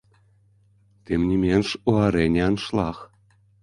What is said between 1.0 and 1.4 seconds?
Тым не